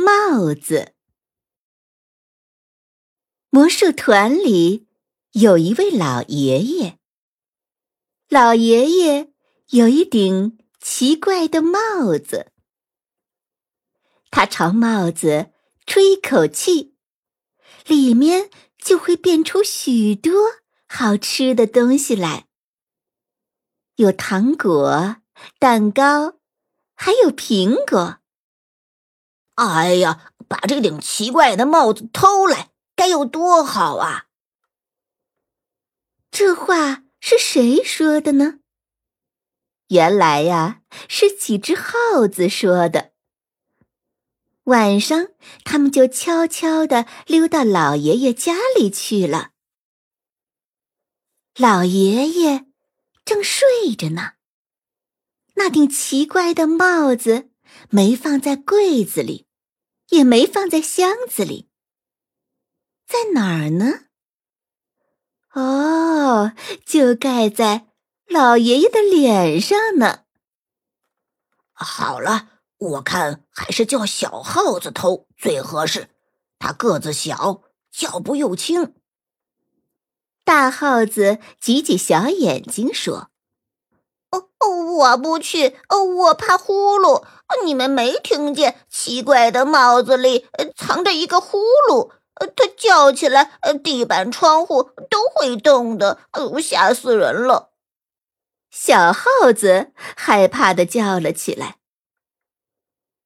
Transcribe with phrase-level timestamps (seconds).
[0.00, 0.94] 帽子。
[3.50, 4.86] 魔术团里
[5.32, 7.00] 有一位老爷爷。
[8.28, 9.32] 老爷爷
[9.70, 12.52] 有一顶奇怪的帽子。
[14.30, 15.50] 他朝帽子
[15.84, 16.94] 吹一口气，
[17.84, 20.32] 里面就会变出许多
[20.86, 22.46] 好吃的东西来，
[23.96, 25.16] 有糖果、
[25.58, 26.38] 蛋糕，
[26.94, 28.20] 还有苹果。
[29.58, 34.26] 哎呀，把这顶奇怪的帽子偷来，该有多好啊！
[36.30, 38.60] 这话是谁说的呢？
[39.88, 43.10] 原来呀，是几只耗子说的。
[44.64, 45.26] 晚上，
[45.64, 49.50] 他们就悄悄地溜到老爷爷家里去了。
[51.56, 52.66] 老爷爷
[53.24, 53.66] 正睡
[53.98, 54.34] 着呢，
[55.54, 57.50] 那顶奇怪的帽子
[57.90, 59.47] 没放在柜子里。
[60.08, 61.68] 也没放在箱子里，
[63.06, 64.04] 在哪儿呢？
[65.52, 66.52] 哦，
[66.84, 67.88] 就盖在
[68.26, 70.24] 老爷爷的脸上呢。
[71.72, 76.10] 好了，我看还是叫小耗子偷最合适，
[76.58, 78.94] 他个子小，脚步又轻。
[80.44, 83.30] 大耗子挤挤小眼睛说。
[84.30, 87.26] 哦哦，我不去，哦，我怕呼噜。
[87.64, 90.46] 你们没听见奇怪的帽子里
[90.76, 91.58] 藏着一个呼
[91.90, 92.12] 噜？
[92.54, 96.20] 它叫起来，地板、窗户都会动的，
[96.62, 97.72] 吓死人了。
[98.70, 101.78] 小耗子害怕的叫了起来。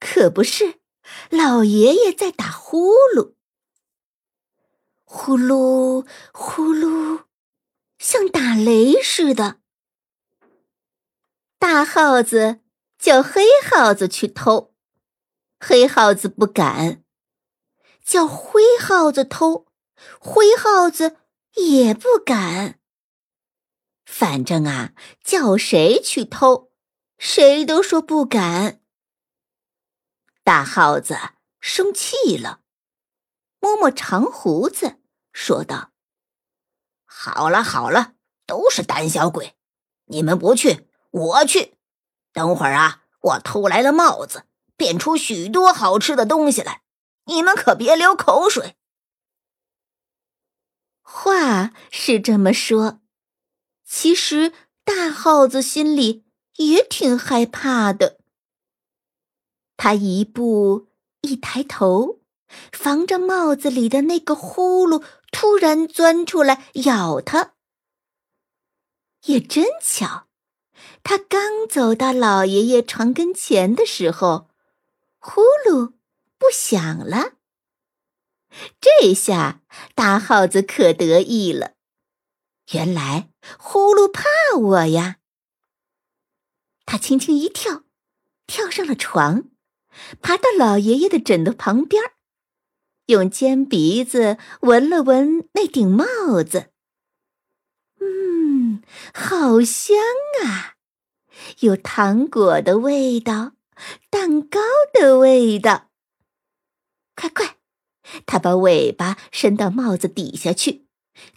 [0.00, 0.80] 可不是，
[1.28, 3.34] 老爷爷在打呼噜，
[5.04, 7.24] 呼噜呼噜，
[7.98, 9.56] 像打雷似的。
[11.58, 12.60] 大耗子
[13.04, 14.74] 叫黑耗子去偷，
[15.60, 17.02] 黑耗子不敢；
[18.02, 19.66] 叫灰耗子偷，
[20.18, 21.18] 灰耗子
[21.52, 22.80] 也不敢。
[24.06, 26.72] 反正啊，叫谁去偷，
[27.18, 28.80] 谁都说不敢。
[30.42, 31.14] 大耗子
[31.60, 32.62] 生气了，
[33.60, 34.98] 摸摸长胡子，
[35.30, 35.92] 说道
[37.04, 38.14] ：“好了好了，
[38.46, 39.54] 都是胆小鬼，
[40.06, 41.76] 你们不去。”我去，
[42.34, 43.00] 等会儿啊！
[43.20, 44.44] 我偷来了帽子，
[44.76, 46.82] 变出许多好吃的东西来，
[47.24, 48.76] 你们可别流口水。
[51.00, 53.00] 话是这么说，
[53.86, 54.52] 其实
[54.84, 58.18] 大耗子心里也挺害怕的。
[59.76, 60.88] 他一步
[61.22, 62.20] 一抬头，
[62.72, 67.54] 防着帽子里的那个呼噜突然钻出来咬他。
[69.24, 70.23] 也真巧。
[71.02, 74.50] 他刚走到老爷爷床跟前的时候，
[75.18, 75.94] 呼噜
[76.38, 77.34] 不响了。
[78.80, 79.62] 这下
[79.94, 81.72] 大耗子可得意了，
[82.72, 84.24] 原来呼噜怕
[84.56, 85.16] 我呀！
[86.86, 87.84] 他轻轻一跳，
[88.46, 89.44] 跳上了床，
[90.20, 92.02] 爬到老爷爷的枕头旁边，
[93.06, 96.04] 用尖鼻子闻了闻那顶帽
[96.42, 96.73] 子。
[99.12, 99.96] 好香
[100.44, 100.74] 啊！
[101.60, 103.52] 有糖果的味道，
[104.10, 104.60] 蛋糕
[104.92, 105.90] 的味道。
[107.16, 107.56] 快快，
[108.26, 110.86] 他把尾巴伸到帽子底下去，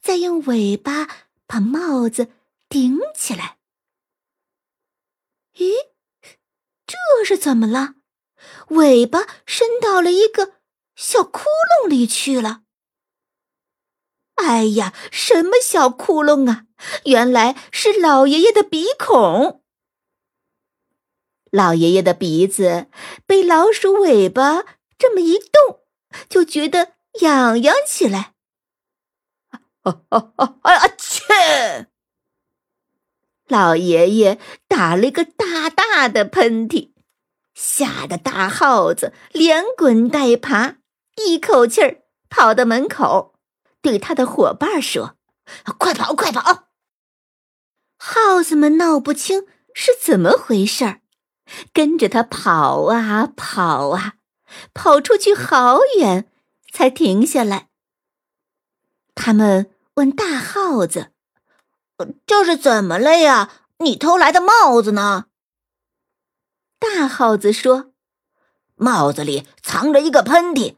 [0.00, 1.08] 再用尾巴
[1.46, 2.30] 把帽子
[2.68, 3.58] 顶起来。
[5.54, 5.72] 咦，
[6.86, 7.94] 这是怎么了？
[8.68, 10.54] 尾巴伸到了一个
[10.94, 11.44] 小窟
[11.84, 12.62] 窿里去了。
[14.34, 16.65] 哎呀，什么小窟窿啊？
[17.04, 19.62] 原来是老爷爷的鼻孔。
[21.50, 22.88] 老爷爷的鼻子
[23.24, 24.64] 被老鼠尾巴
[24.98, 25.80] 这么一动，
[26.28, 28.34] 就觉得痒痒起来。
[29.84, 30.58] 哦哦哦！
[30.62, 31.86] 哎呀，切！
[33.46, 36.90] 老爷爷打了一个大大的喷嚏，
[37.54, 40.78] 吓得大耗子连滚带爬，
[41.24, 43.34] 一口气儿跑到门口，
[43.80, 45.16] 对他的伙伴说
[45.78, 46.64] ：“快跑，快跑！”
[47.96, 51.00] 耗子们闹不清是怎么回事儿。
[51.72, 54.14] 跟着他跑啊跑啊，
[54.74, 56.28] 跑出去好远，
[56.72, 57.68] 才停下来。
[59.14, 61.12] 他们问大耗子
[62.26, 63.50] ：“这是怎么了呀？
[63.78, 65.26] 你偷来的帽子呢？”
[66.80, 67.92] 大耗子说
[68.74, 70.76] ：“帽子里藏着一个喷嚏，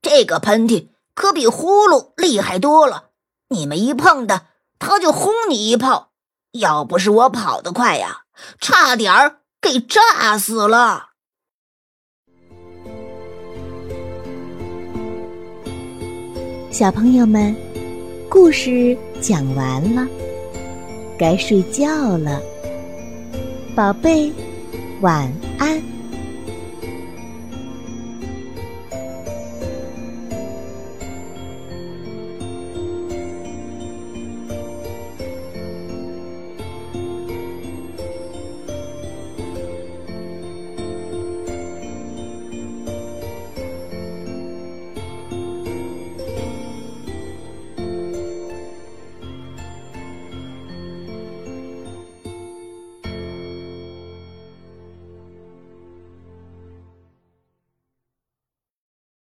[0.00, 3.10] 这个喷嚏可比呼噜厉害多了。
[3.48, 4.46] 你们一碰它，
[4.78, 6.14] 它就轰你一炮。
[6.58, 8.22] 要不是我跑得快呀，
[8.60, 11.10] 差点儿给炸死了。”
[16.72, 17.56] 小朋友们，
[18.28, 20.06] 故事讲完了，
[21.18, 22.40] 该睡觉了，
[23.74, 24.32] 宝贝。
[25.02, 25.95] 晚安。